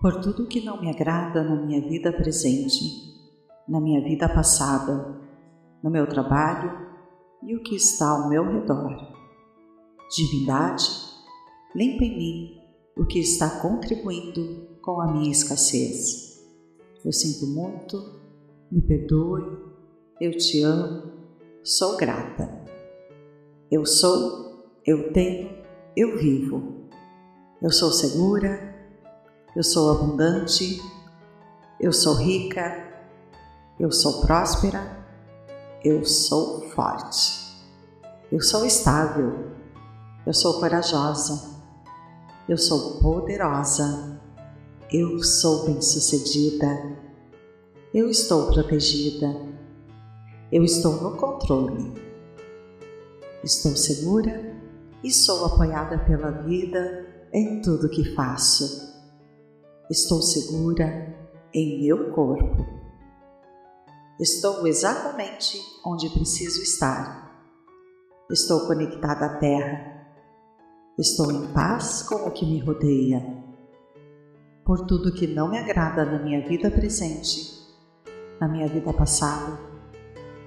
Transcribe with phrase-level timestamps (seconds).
[0.00, 3.14] por tudo que não me agrada na minha vida presente,
[3.68, 5.20] na minha vida passada,
[5.82, 6.86] no meu trabalho
[7.42, 9.14] e o que está ao meu redor.
[10.14, 10.88] Divindade,
[11.74, 12.60] limpa em mim
[12.96, 16.40] o que está contribuindo com a minha escassez.
[17.04, 18.20] Eu sinto muito,
[18.70, 19.42] me perdoe,
[20.20, 21.12] eu te amo,
[21.62, 22.64] sou grata.
[23.70, 25.50] Eu sou, eu tenho,
[25.96, 26.88] eu vivo.
[27.60, 28.75] Eu sou segura,
[29.56, 30.82] eu sou abundante,
[31.80, 32.92] eu sou rica,
[33.80, 35.02] eu sou próspera,
[35.82, 37.56] eu sou forte,
[38.30, 39.52] eu sou estável,
[40.26, 41.56] eu sou corajosa,
[42.46, 44.20] eu sou poderosa,
[44.92, 46.98] eu sou bem-sucedida,
[47.94, 49.34] eu estou protegida,
[50.52, 51.94] eu estou no controle,
[53.42, 54.54] estou segura
[55.02, 58.95] e sou apoiada pela vida em tudo que faço.
[59.88, 61.14] Estou segura
[61.54, 62.66] em meu corpo.
[64.18, 67.40] Estou exatamente onde preciso estar.
[68.28, 70.08] Estou conectada à Terra.
[70.98, 73.24] Estou em paz com o que me rodeia.
[74.64, 77.64] Por tudo que não me agrada na minha vida presente,
[78.40, 79.56] na minha vida passada,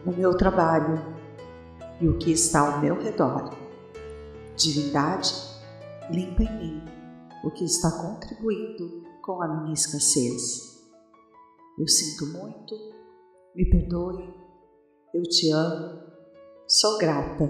[0.05, 1.01] no meu trabalho
[2.01, 3.55] e o que está ao meu redor.
[4.57, 5.33] Divindade,
[6.09, 6.83] limpa em mim
[7.41, 10.79] o que está contribuindo com a minha escassez.
[11.77, 12.75] Eu sinto muito,
[13.55, 14.33] me perdoe,
[15.13, 16.01] eu te amo,
[16.67, 17.49] sou grata.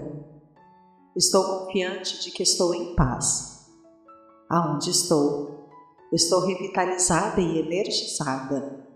[1.16, 3.68] Estou confiante de que estou em paz.
[4.48, 5.68] Aonde estou,
[6.12, 8.86] estou revitalizada e energizada.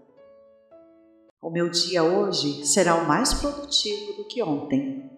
[1.43, 5.11] O meu dia hoje será o mais produtivo do que ontem,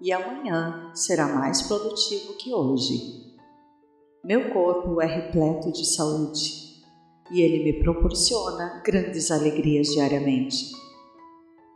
[0.00, 3.36] e amanhã será mais produtivo que hoje.
[4.24, 6.65] Meu corpo é repleto de saúde
[7.30, 10.72] e ele me proporciona grandes alegrias diariamente.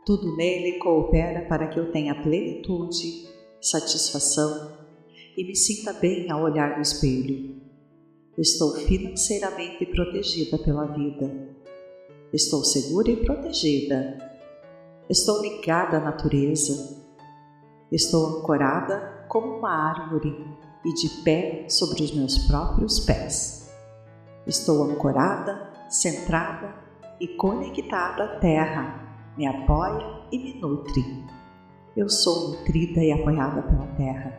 [0.05, 3.27] Tudo nele coopera para que eu tenha plenitude,
[3.61, 4.77] satisfação
[5.37, 7.61] e me sinta bem ao olhar no espelho.
[8.37, 11.31] Estou financeiramente protegida pela vida.
[12.33, 14.17] Estou segura e protegida.
[15.09, 16.99] Estou ligada à natureza.
[17.91, 20.33] Estou ancorada como uma árvore
[20.85, 23.60] e de pé sobre os meus próprios pés.
[24.47, 26.73] Estou ancorada, centrada
[27.19, 31.03] e conectada à Terra, me apoia e me nutre.
[31.95, 34.33] Eu sou nutrida e apoiada pela Terra.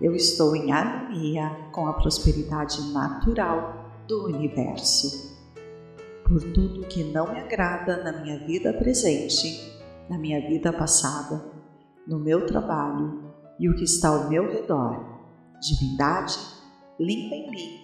[0.00, 5.36] Eu estou em harmonia com a prosperidade natural do universo.
[6.24, 11.44] Por tudo que não me agrada na minha vida presente, na minha vida passada,
[12.06, 15.04] no meu trabalho e o que está ao meu redor,
[15.60, 16.38] divindade,
[17.00, 17.81] limpa em mim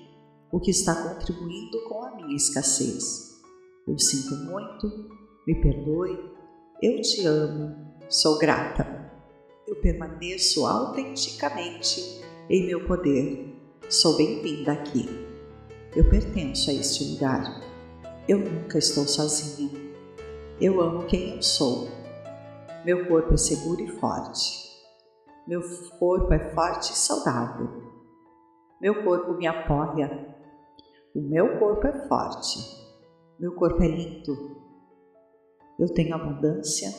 [0.50, 3.38] o que está contribuindo com a minha escassez.
[3.86, 4.86] Eu sinto muito,
[5.46, 6.18] me perdoe,
[6.82, 8.96] eu te amo, sou grata.
[9.66, 13.54] Eu permaneço autenticamente em meu poder.
[13.90, 15.06] Sou bem-vinda aqui.
[15.94, 17.62] Eu pertenço a este lugar.
[18.26, 19.70] Eu nunca estou sozinha.
[20.60, 21.88] Eu amo quem eu sou.
[22.84, 24.68] Meu corpo é seguro e forte.
[25.46, 25.60] Meu
[25.98, 27.82] corpo é forte e saudável.
[28.80, 30.37] Meu corpo me apoia
[31.18, 32.60] o meu corpo é forte,
[33.40, 34.56] meu corpo é lindo.
[35.76, 36.94] Eu tenho abundância,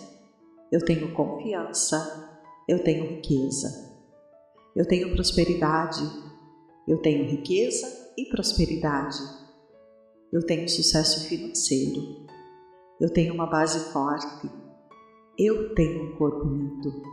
[0.69, 2.37] eu tenho confiança,
[2.67, 3.97] eu tenho riqueza.
[4.75, 6.01] Eu tenho prosperidade,
[6.85, 9.17] eu tenho riqueza e prosperidade.
[10.33, 12.27] Eu tenho sucesso financeiro.
[12.99, 14.51] Eu tenho uma base forte.
[15.37, 17.03] Eu tenho um corpo lindo.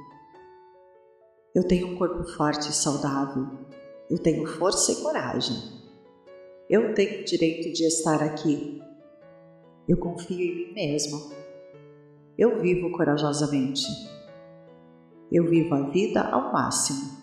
[1.54, 3.46] Eu tenho um corpo forte e saudável.
[4.10, 5.75] Eu tenho força e coragem.
[6.68, 8.82] Eu tenho o direito de estar aqui.
[9.88, 11.30] Eu confio em mim mesmo.
[12.36, 13.86] Eu vivo corajosamente.
[15.30, 17.18] Eu vivo a vida ao máximo.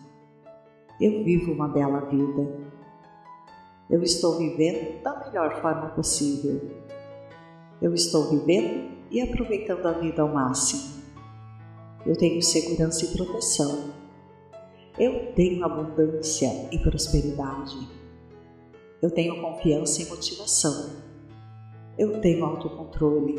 [1.02, 2.72] Eu vivo uma bela vida.
[3.90, 6.62] Eu estou vivendo da melhor forma possível.
[7.82, 11.04] Eu estou vivendo e aproveitando a vida ao máximo.
[12.06, 13.94] Eu tenho segurança e proteção.
[14.98, 18.03] Eu tenho abundância e prosperidade.
[19.04, 21.04] Eu tenho confiança e motivação.
[21.98, 23.36] Eu tenho autocontrole.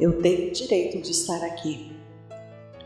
[0.00, 1.94] Eu tenho o direito de estar aqui.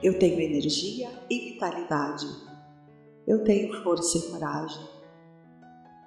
[0.03, 2.27] Eu tenho energia e vitalidade.
[3.29, 4.85] Eu tenho força e coragem.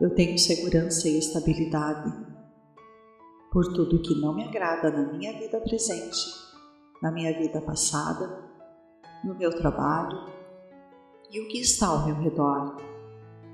[0.02, 2.12] Eu tenho segurança e estabilidade.
[3.50, 6.20] Por tudo que não me agrada na minha vida presente,
[7.02, 8.44] na minha vida passada,
[9.24, 10.34] no meu trabalho
[11.32, 12.76] e o que está ao meu redor.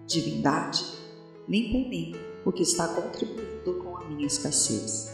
[0.08, 1.09] Divindade,
[1.50, 2.16] limpa em mim
[2.46, 5.12] o que está contribuindo com a minha escassez.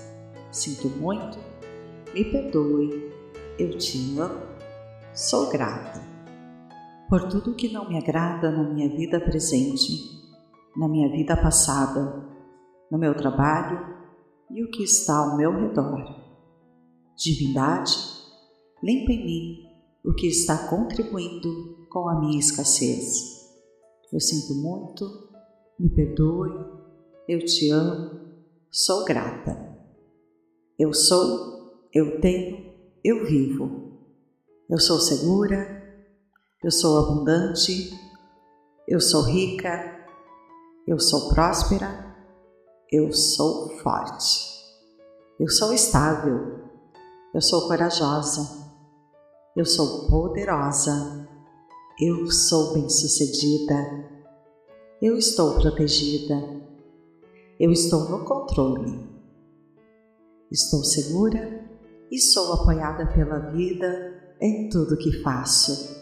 [0.52, 1.40] Sinto muito,
[2.14, 3.12] me perdoe,
[3.58, 4.42] eu te amo,
[5.14, 6.04] sou grata.
[7.10, 9.92] Por tudo que não me agrada na minha vida presente,
[10.76, 12.28] na minha vida passada,
[12.92, 13.96] no meu trabalho
[14.52, 16.04] e o que está ao meu redor.
[17.16, 17.96] Divindade,
[18.84, 19.66] limpa em mim
[20.04, 23.36] o que está contribuindo com a minha escassez.
[24.12, 25.25] Eu sinto muito,
[25.80, 26.52] me perdoe,
[27.28, 28.20] eu te amo,
[28.72, 29.76] sou grata.
[30.80, 32.74] Eu sou, eu tenho,
[33.04, 34.00] eu vivo.
[34.70, 35.84] Eu sou segura,
[36.64, 37.92] eu sou abundante,
[38.88, 39.96] eu sou rica,
[40.88, 42.16] eu sou próspera,
[42.92, 44.64] eu sou forte,
[45.40, 46.64] eu sou estável,
[47.34, 48.72] eu sou corajosa,
[49.56, 51.28] eu sou poderosa,
[52.00, 54.15] eu sou bem-sucedida,
[55.02, 56.36] eu estou protegida,
[57.60, 59.00] eu estou no controle,
[60.52, 61.64] estou segura
[62.12, 65.96] e sou apoiada pela vida em tudo que faço.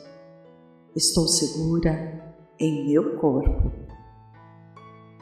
[0.95, 3.84] Estou segura em meu corpo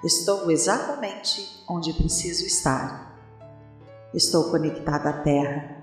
[0.03, 3.15] Estou exatamente onde preciso estar.
[4.15, 5.77] Estou conectada à Terra.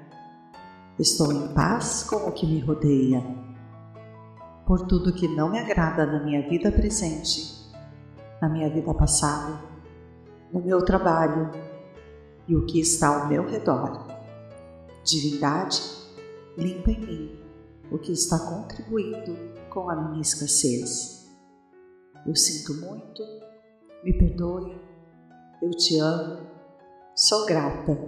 [0.99, 3.23] Estou em paz com o que me rodeia.
[4.67, 7.58] Por tudo que não me agrada na minha vida presente,
[8.41, 9.61] na minha vida passada,
[10.53, 11.51] no meu trabalho
[12.47, 14.07] e o que está ao meu redor.
[15.05, 15.83] Divindade,
[16.57, 17.41] limpa em mim
[17.91, 19.37] o que está contribuindo
[19.71, 21.29] com a minha escassez.
[22.27, 23.23] Eu sinto muito
[24.03, 24.81] me perdoe,
[25.61, 26.47] eu te amo,
[27.15, 27.99] sou grata,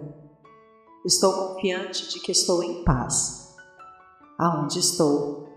[1.04, 3.56] estou confiante de que estou em paz.
[4.38, 5.48] Aonde estou,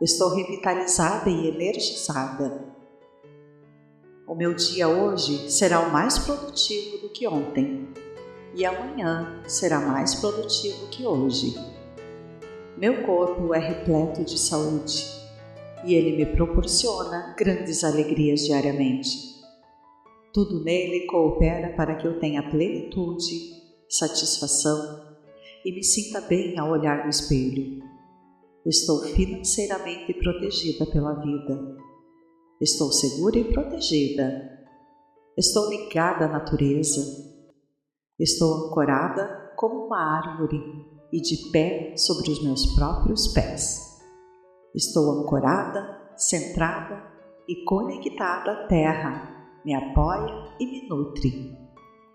[0.00, 2.70] estou revitalizada e energizada.
[4.30, 7.88] O meu dia hoje será o mais produtivo do que ontem,
[8.54, 11.52] e amanhã será mais produtivo que hoje.
[12.78, 15.04] Meu corpo é repleto de saúde
[15.84, 19.18] e ele me proporciona grandes alegrias diariamente.
[20.32, 23.34] Tudo nele coopera para que eu tenha plenitude,
[23.88, 25.08] satisfação
[25.64, 27.82] e me sinta bem ao olhar no espelho.
[28.64, 31.89] Estou financeiramente protegida pela vida.
[32.60, 34.58] Estou segura e protegida.
[35.36, 37.00] Estou ligada à natureza.
[38.18, 40.60] Estou ancorada como uma árvore
[41.12, 43.98] e de pé sobre os meus próprios pés.
[44.74, 47.02] Estou ancorada, centrada
[47.48, 49.30] e conectada à terra
[49.64, 51.58] me apoia e me nutre.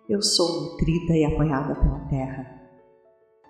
[0.10, 2.62] Eu sou nutrida e apoiada pela terra.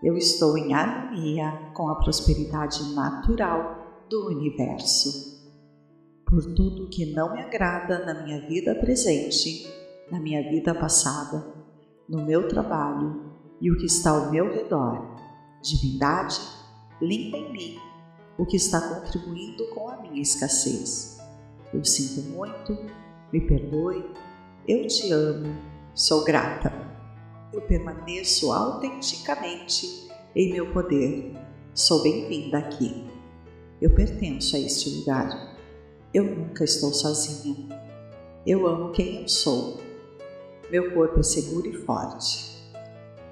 [0.03, 5.34] Eu estou em harmonia com a prosperidade natural do universo.
[6.27, 9.67] Por tudo que não me agrada na minha vida presente,
[10.11, 11.45] na minha vida passada,
[12.09, 15.15] no meu trabalho e o que está ao meu redor,
[15.61, 16.39] divindade,
[17.01, 17.79] limpa em mim
[18.37, 21.17] o que está contribuindo com a minha escassez.
[21.73, 22.77] Eu sinto muito
[23.31, 24.05] me perdoe,
[24.67, 25.55] eu te amo,
[25.93, 26.71] sou grata.
[27.51, 31.33] Eu permaneço autenticamente em meu poder.
[31.73, 33.05] Sou bem-vinda aqui.
[33.81, 35.54] Eu pertenço a este lugar.
[36.15, 37.67] Eu nunca estou sozinha.
[38.47, 39.81] Eu amo quem eu sou.
[40.71, 42.55] Meu corpo é seguro e forte.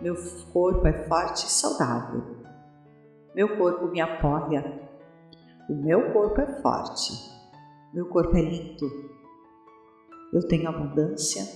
[0.02, 0.16] Meu
[0.52, 2.24] corpo é forte e saudável.
[3.34, 4.82] Meu corpo me apoia.
[5.70, 7.14] O meu corpo é forte.
[7.94, 9.14] Meu corpo é lindo
[10.34, 11.48] eu tenho abundância,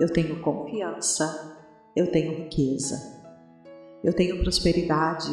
[0.00, 1.58] eu tenho confiança,
[1.94, 2.96] eu tenho riqueza,
[4.02, 5.30] eu tenho prosperidade,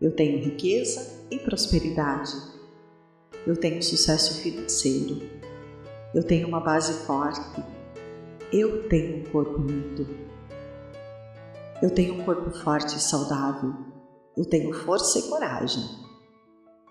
[0.00, 2.32] eu tenho riqueza e prosperidade,
[3.46, 5.22] eu tenho sucesso financeiro,
[6.14, 7.62] eu tenho uma base forte,
[8.52, 10.06] eu tenho um corpo lindo,
[11.82, 13.74] eu tenho um corpo forte e saudável,
[14.36, 15.82] eu tenho força e coragem,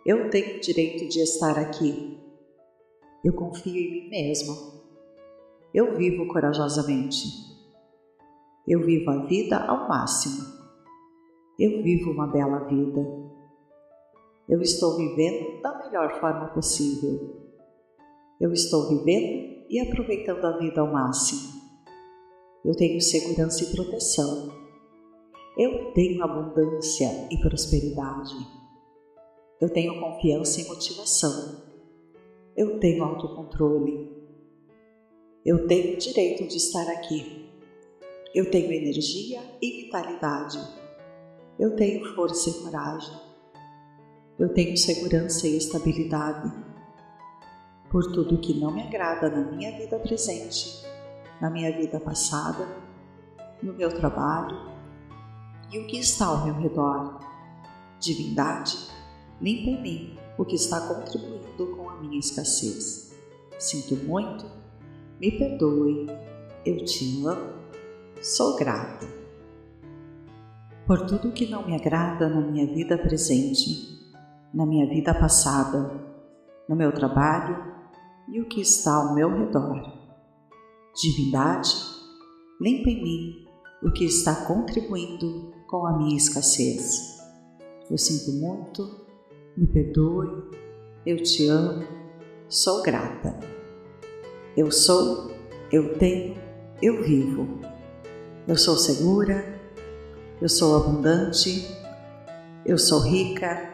[0.06, 2.20] eu tenho o direito de estar aqui,
[3.24, 4.74] eu confio em mim mesmo
[5.74, 7.26] eu vivo corajosamente.
[8.68, 10.46] Eu vivo a vida ao máximo.
[11.60, 13.02] Eu vivo uma bela vida.
[14.48, 17.44] Eu estou vivendo da melhor forma possível.
[18.42, 21.54] Eu estou vivendo e aproveitando a vida ao máximo.
[22.66, 24.52] Eu tenho segurança e proteção.
[25.58, 28.36] Eu tenho abundância e prosperidade.
[29.62, 31.64] Eu tenho confiança e motivação.
[32.56, 34.12] Eu tenho autocontrole.
[35.46, 37.50] Eu tenho o direito de estar aqui.
[38.36, 40.60] Eu tenho energia e vitalidade.
[41.58, 43.33] Eu tenho força e coragem.
[44.44, 46.52] Eu tenho segurança e estabilidade.
[47.90, 50.86] Por tudo que não me agrada na minha vida presente,
[51.40, 52.68] na minha vida passada,
[53.62, 54.70] no meu trabalho
[55.72, 57.22] e o que está ao meu redor.
[58.02, 58.78] Divindade,
[59.40, 63.14] limpa em mim o que está contribuindo com a minha escassez.
[63.58, 64.46] Sinto muito,
[65.22, 66.08] me perdoe,
[66.66, 67.54] eu te amo,
[68.22, 69.08] sou grata.
[70.86, 74.03] Por tudo que não me agrada na minha vida presente,
[74.54, 76.00] na minha vida passada,
[76.70, 77.74] no meu trabalho
[78.30, 79.82] e o que está ao meu redor.
[80.96, 81.76] Divindade,
[82.62, 83.46] limpa em mim
[83.82, 87.20] o que está contribuindo com a minha escassez.
[87.90, 89.06] Eu sinto muito,
[89.58, 90.52] me perdoe,
[91.06, 91.86] eu te amo,
[92.48, 93.40] sou grata.
[94.56, 95.32] Eu sou,
[95.72, 96.38] eu tenho,
[96.82, 97.60] eu vivo.
[98.48, 99.60] Eu sou segura,
[100.40, 101.68] eu sou abundante,
[102.66, 103.73] eu sou rica,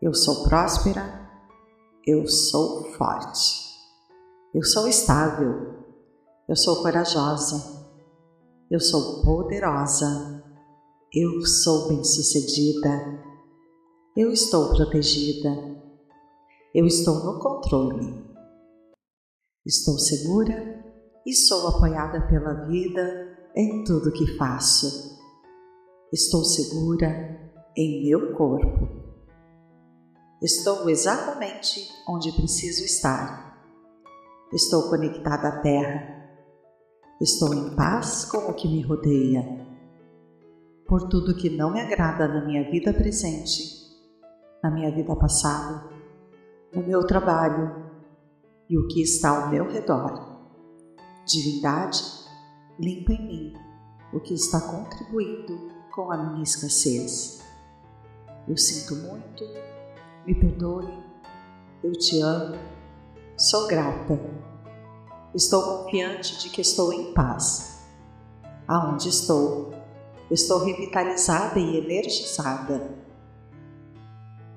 [0.00, 1.28] eu sou próspera,
[2.06, 3.68] eu sou forte.
[4.54, 5.84] Eu sou estável,
[6.48, 7.86] eu sou corajosa,
[8.70, 10.42] eu sou poderosa,
[11.14, 13.22] eu sou bem-sucedida,
[14.16, 15.50] eu estou protegida,
[16.74, 18.24] eu estou no controle,
[19.66, 20.82] estou segura
[21.26, 25.18] e sou apoiada pela vida em tudo que faço.
[26.12, 27.38] Estou segura
[27.76, 28.99] em meu corpo.
[30.42, 33.62] Estou exatamente onde preciso estar.
[34.50, 36.30] Estou conectada à Terra.
[37.20, 39.44] Estou em paz com o que me rodeia.
[40.86, 43.62] Por tudo que não me agrada na minha vida presente,
[44.62, 45.84] na minha vida passada,
[46.74, 47.92] no meu trabalho
[48.66, 50.40] e o que está ao meu redor.
[51.26, 52.02] Divindade,
[52.78, 53.54] limpa em mim
[54.10, 57.42] o que está contribuindo com a minha escassez.
[58.48, 59.44] Eu sinto muito,
[60.26, 60.92] me perdoe,
[61.82, 62.56] eu te amo,
[63.36, 64.18] sou grata.
[65.34, 67.86] Estou confiante de que estou em paz.
[68.66, 69.72] Aonde estou,
[70.30, 73.00] estou revitalizada e energizada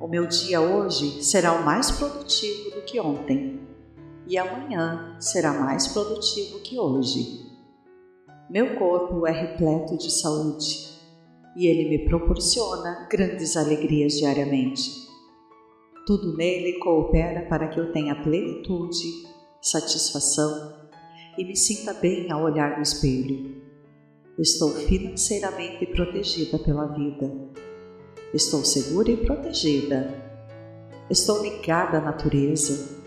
[0.04, 3.62] o meu dia hoje será o mais produtivo do que ontem,
[4.28, 7.50] e amanhã será mais produtivo que hoje.
[8.50, 10.90] Meu corpo é repleto de saúde
[11.56, 15.03] e ele me proporciona grandes alegrias diariamente.
[16.06, 19.08] Tudo nele coopera para que eu tenha plenitude,
[19.62, 20.90] satisfação
[21.38, 23.62] e me sinta bem ao olhar no espelho.
[24.38, 27.54] Estou financeiramente protegida pela vida
[28.34, 30.10] Estou segura e protegida.
[31.08, 33.00] Estou ligada à natureza.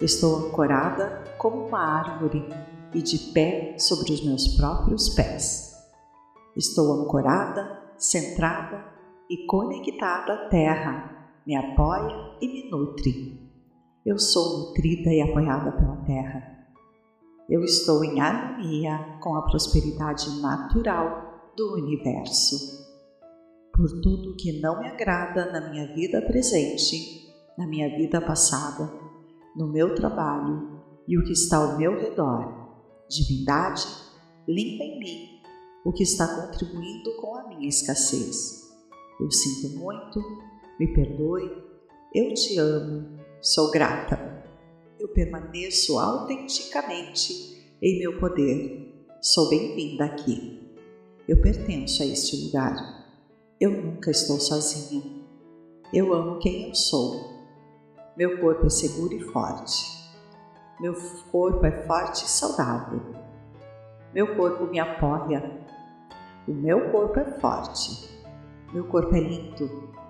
[0.00, 2.44] Estou ancorada como uma árvore
[2.92, 5.76] e de pé sobre os meus próprios pés.
[6.56, 8.84] Estou ancorada, centrada
[9.30, 11.21] e conectada à terra.
[11.46, 13.40] Me apoia e me nutre.
[14.04, 16.68] Eu sou nutrida e apoiada pela terra.
[17.48, 22.82] Eu estou em harmonia com a prosperidade natural do universo
[23.72, 28.92] por tudo que não me agrada na minha vida presente, na minha vida passada,
[29.56, 32.70] no meu trabalho e o que está ao meu redor.
[33.08, 33.86] Divindade,
[34.46, 35.42] limpa em mim
[35.84, 38.70] o que está contribuindo com a minha escassez.
[39.18, 40.20] Eu sinto muito,
[40.82, 41.48] me perdoe,
[42.12, 44.42] eu te amo, sou grata.
[44.98, 49.06] Eu permaneço autenticamente em meu poder.
[49.20, 50.74] Sou bem-vinda aqui.
[51.28, 52.74] Eu pertenço a este lugar.
[53.60, 55.04] Eu nunca estou sozinha.
[55.94, 57.30] Eu amo quem eu sou.
[58.16, 59.84] Meu corpo é seguro e forte.
[60.80, 60.94] Meu
[61.30, 63.00] corpo é forte e saudável.
[64.12, 65.64] Meu corpo me apoia.
[66.48, 68.10] O meu corpo é forte.
[68.72, 70.01] Meu corpo é lindo.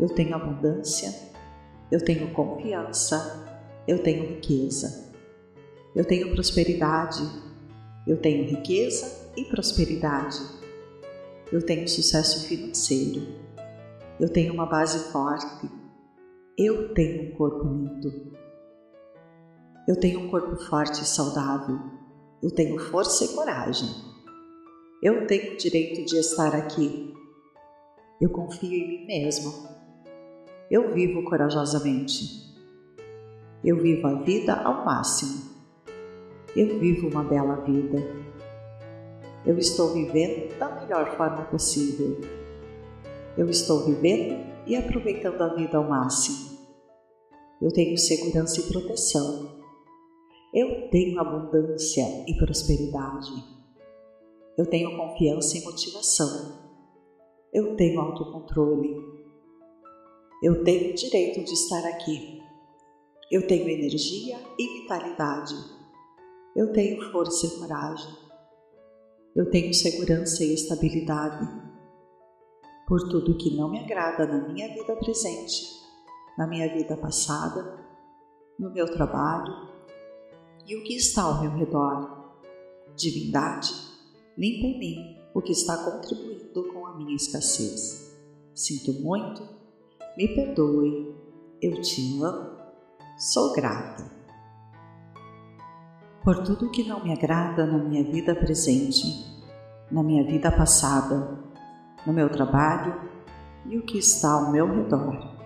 [0.00, 1.12] Eu tenho abundância.
[1.92, 3.46] Eu tenho confiança.
[3.86, 5.12] Eu tenho riqueza.
[5.94, 7.22] Eu tenho prosperidade.
[8.06, 10.60] Eu tenho riqueza e prosperidade
[11.52, 13.26] eu tenho sucesso financeiro,
[14.20, 15.68] eu tenho uma base forte,
[16.56, 18.32] eu tenho um corpo lindo,
[19.88, 21.76] eu tenho um corpo forte e saudável,
[22.40, 23.88] eu tenho força e coragem,
[25.02, 27.12] eu tenho o direito de estar aqui,
[28.20, 29.52] eu confio em mim mesmo,
[30.70, 32.54] eu vivo corajosamente,
[33.64, 35.50] eu vivo a vida ao máximo,
[36.54, 38.30] eu vivo uma bela vida
[39.44, 42.20] eu estou vivendo da melhor forma possível.
[43.38, 46.58] Eu estou vivendo e aproveitando a vida ao máximo.
[47.60, 49.58] Eu tenho segurança e proteção.
[50.52, 53.32] Eu tenho abundância e prosperidade.
[54.58, 56.58] Eu tenho confiança e motivação.
[57.50, 59.19] Eu tenho autocontrole.
[60.42, 62.42] Eu tenho o direito de estar aqui.
[63.30, 65.54] Eu tenho energia e vitalidade.
[66.56, 68.16] eu tenho força e coragem.
[69.36, 71.46] Eu tenho segurança e estabilidade.
[72.88, 75.62] Por tudo que não me agrada na minha vida presente,
[76.38, 77.78] na minha vida passada,
[78.58, 79.68] no meu trabalho
[80.66, 82.34] e o que está ao meu redor.
[82.96, 83.72] Divindade,
[84.38, 88.16] limpa em mim o que está contribuindo com a minha escassez.
[88.54, 89.59] Sinto muito,
[90.16, 91.14] me perdoe,
[91.60, 92.50] eu te amo,
[93.18, 94.20] sou grata
[96.22, 99.24] por tudo que não me agrada na minha vida presente,
[99.90, 101.38] na minha vida passada,
[102.06, 103.08] no meu trabalho
[103.66, 105.36] e o que está ao meu redor.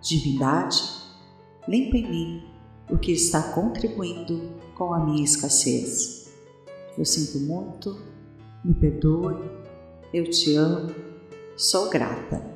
[0.00, 0.82] Divindade,
[1.66, 2.44] limpa em mim
[2.88, 6.32] o que está contribuindo com a minha escassez.
[6.96, 8.00] Eu sinto muito,
[8.64, 9.36] me perdoe,
[10.14, 10.94] eu te amo,
[11.56, 12.49] sou grata.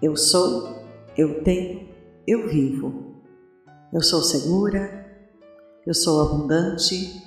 [0.00, 0.82] Eu sou,
[1.16, 1.88] eu tenho,
[2.26, 3.16] eu vivo.
[3.92, 4.98] Eu sou segura,
[5.86, 7.22] eu sou abundante,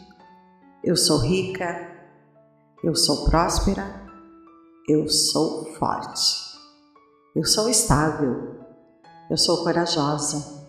[0.84, 1.92] eu sou rica,
[2.84, 4.06] eu sou próspera,
[4.88, 6.58] eu sou forte,
[7.36, 8.60] eu sou estável,
[9.30, 10.68] eu sou corajosa,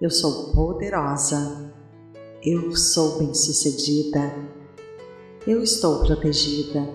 [0.00, 1.74] eu sou poderosa,
[2.42, 4.32] eu sou bem-sucedida,
[5.46, 6.88] eu estou protegida,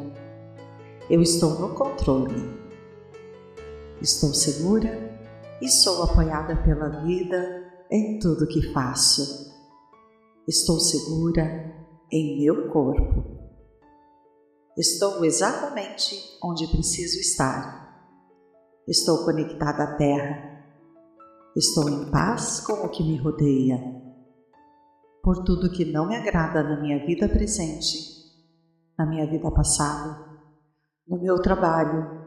[1.09, 2.64] eu estou no controle,
[4.05, 5.19] estou segura
[5.59, 9.51] e sou apoiada pela vida em tudo que faço.
[10.47, 11.73] Estou segura
[12.11, 13.25] em meu corpo.
[14.77, 17.83] Estou exatamente onde preciso estar.
[18.87, 20.63] Estou conectada à Terra.
[21.55, 23.79] Estou em paz com o que me rodeia.
[25.23, 27.97] Por tudo que não me agrada na minha vida presente,
[28.99, 30.23] na minha vida passada,
[31.07, 32.24] no meu trabalho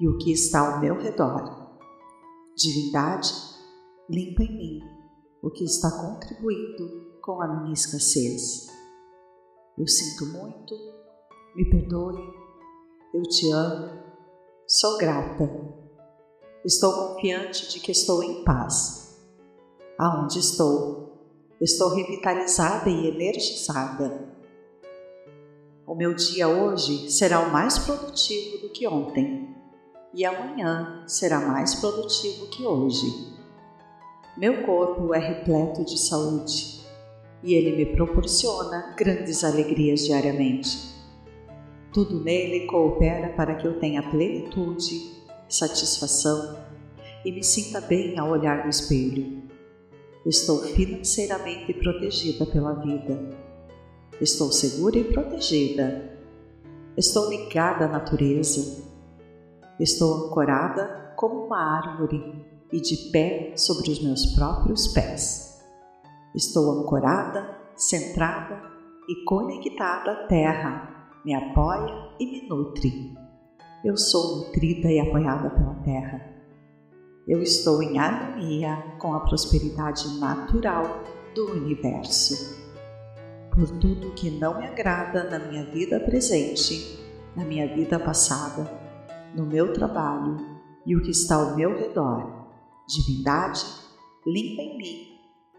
[0.00, 1.78] e o que está ao meu redor.
[2.56, 3.32] Divindade,
[4.08, 4.80] limpa em mim
[5.42, 8.66] o que está contribuindo com a minha escassez.
[9.78, 10.74] Eu sinto muito,
[11.54, 12.20] me perdoe,
[13.14, 14.02] eu te amo,
[14.66, 15.48] sou grata.
[16.64, 19.18] Estou confiante de que estou em paz.
[19.98, 21.10] Aonde estou,
[21.60, 24.30] estou revitalizada e energizada.
[25.86, 29.39] O meu dia hoje será o mais produtivo do que ontem,
[30.12, 33.06] e amanhã será mais produtivo que hoje.
[34.36, 36.80] Meu corpo é repleto de saúde
[37.42, 40.90] e ele me proporciona grandes alegrias diariamente.
[41.92, 45.12] Tudo nele coopera para que eu tenha plenitude,
[45.48, 46.58] satisfação
[47.24, 49.42] e me sinta bem ao olhar no espelho.
[50.24, 53.18] Estou financeiramente protegida pela vida.
[54.20, 56.18] Estou segura e protegida.
[56.96, 58.89] Estou ligada à natureza.
[59.80, 65.58] Estou ancorada como uma árvore e de pé sobre os meus próprios pés.
[66.34, 68.60] Estou ancorada, centrada
[69.08, 73.16] e conectada à terra, me apoia e me nutre.
[73.82, 76.30] Eu sou nutrida e apoiada pela terra.
[77.26, 82.60] Eu estou em harmonia com a prosperidade natural do universo.
[83.50, 86.98] Por tudo que não me agrada na minha vida presente,
[87.34, 88.79] na minha vida passada,
[89.34, 90.36] no meu trabalho
[90.86, 92.48] e o que está ao meu redor,
[92.88, 93.64] divindade,
[94.26, 95.10] limpa em mim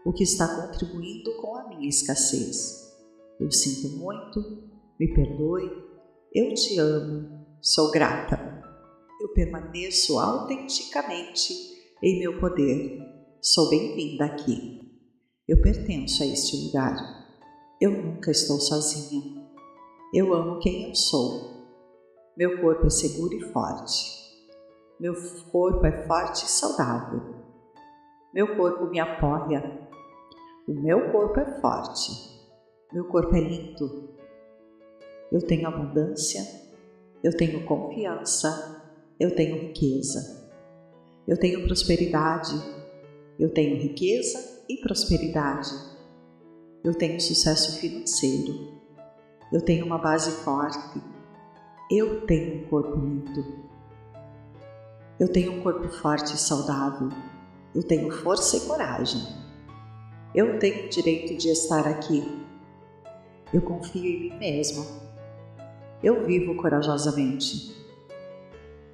[0.04, 2.92] o que está contribuindo com a minha escassez.
[3.38, 4.40] Eu sinto muito,
[4.98, 5.70] me perdoe,
[6.34, 8.50] eu te amo, sou grata.
[9.20, 11.54] Eu permaneço autenticamente
[12.02, 13.00] em meu poder.
[13.40, 14.80] Sou bem-vinda aqui.
[15.46, 16.96] Eu pertenço a este lugar.
[17.80, 19.46] Eu nunca estou sozinha.
[20.12, 21.51] Eu amo quem eu sou.
[22.36, 24.22] Meu corpo é seguro e forte.
[24.98, 25.14] Meu
[25.50, 27.34] corpo é forte e saudável.
[28.32, 29.90] Meu corpo me apoia
[30.66, 32.12] o meu corpo é forte,
[32.92, 34.14] meu corpo é lindo.
[35.32, 36.40] Eu tenho abundância,
[37.20, 38.80] eu tenho confiança,
[39.18, 40.50] eu tenho riqueza.
[41.26, 42.54] Eu tenho prosperidade,
[43.40, 45.70] eu tenho riqueza e prosperidade.
[46.84, 48.80] Eu tenho sucesso financeiro.
[49.52, 51.02] Eu tenho uma base forte.
[51.94, 53.44] Eu tenho um corpo lindo.
[55.20, 57.10] Eu tenho um corpo forte e saudável.
[57.74, 59.20] Eu tenho força e coragem.
[60.34, 62.26] Eu tenho o direito de estar aqui.
[63.52, 64.86] Eu confio em mim mesmo.
[66.02, 67.76] Eu vivo corajosamente.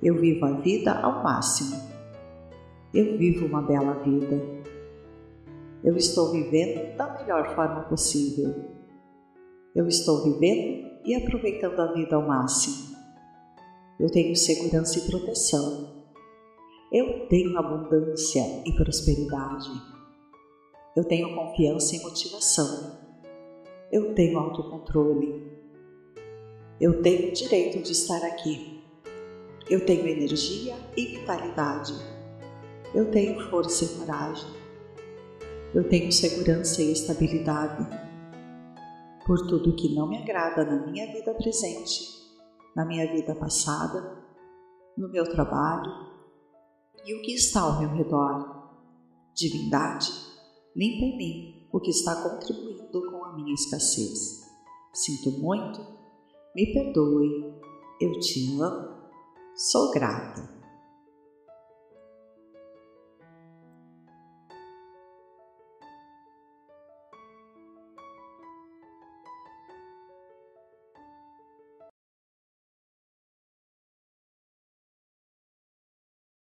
[0.02, 1.80] Eu vivo a vida ao máximo.
[2.92, 4.42] Eu vivo uma bela vida.
[5.84, 8.56] Eu estou vivendo da melhor forma possível.
[9.72, 10.77] Eu estou vivendo
[11.08, 12.94] e aproveitando a vida ao máximo.
[13.98, 16.04] Eu tenho segurança e proteção.
[16.92, 19.70] Eu tenho abundância e prosperidade.
[20.94, 22.98] Eu tenho confiança e motivação.
[23.90, 25.50] Eu tenho autocontrole.
[26.78, 28.84] Eu tenho o direito de estar aqui.
[29.70, 31.94] Eu tenho energia e vitalidade.
[32.94, 34.50] Eu tenho força e coragem.
[35.74, 38.07] Eu tenho segurança e estabilidade.
[39.28, 42.00] Por tudo que não me agrada na minha vida presente,
[42.74, 44.24] na minha vida passada,
[44.96, 45.92] no meu trabalho
[47.04, 48.56] e o que está ao meu redor.
[49.36, 50.10] Divindade,
[50.74, 54.48] limpa em mim o que está contribuindo com a minha escassez.
[54.94, 55.78] Sinto muito,
[56.56, 57.54] me perdoe,
[58.00, 59.10] eu te amo,
[59.54, 60.57] sou grata.